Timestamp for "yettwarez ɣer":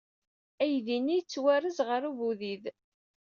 1.15-2.01